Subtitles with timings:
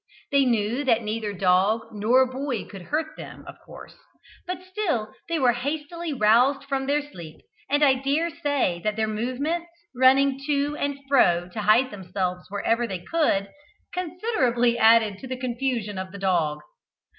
[0.31, 3.95] They knew that neither dog nor boy could hurt them, of course;
[4.47, 9.07] but still they were hastily roused from their sleep, and I dare say that their
[9.07, 13.49] movements, running to and fro to hide themselves wherever they could,
[13.93, 16.61] considerably added to the confusion of the dog.